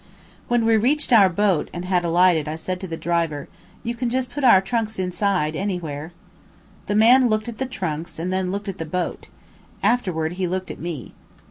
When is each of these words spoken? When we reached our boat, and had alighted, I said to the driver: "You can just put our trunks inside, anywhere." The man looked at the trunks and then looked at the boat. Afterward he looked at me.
When 0.47 0.65
we 0.65 0.77
reached 0.77 1.13
our 1.13 1.29
boat, 1.29 1.69
and 1.71 1.85
had 1.85 2.03
alighted, 2.03 2.47
I 2.47 2.55
said 2.55 2.79
to 2.79 2.87
the 2.87 2.97
driver: 2.97 3.47
"You 3.83 3.93
can 3.93 4.09
just 4.09 4.31
put 4.31 4.43
our 4.43 4.59
trunks 4.59 4.97
inside, 4.97 5.55
anywhere." 5.55 6.11
The 6.87 6.95
man 6.95 7.27
looked 7.29 7.47
at 7.47 7.59
the 7.59 7.67
trunks 7.67 8.17
and 8.17 8.33
then 8.33 8.49
looked 8.51 8.67
at 8.67 8.79
the 8.79 8.85
boat. 8.85 9.27
Afterward 9.83 10.31
he 10.41 10.47
looked 10.47 10.71
at 10.71 10.79
me. 10.79 11.13